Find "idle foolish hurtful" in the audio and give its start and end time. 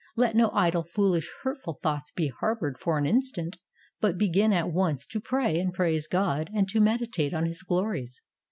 0.51-1.75